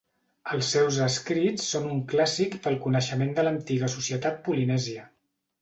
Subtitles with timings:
[0.53, 5.07] Els seus escrits són un clàssic pel coneixement de l'antiga societat polinèsia.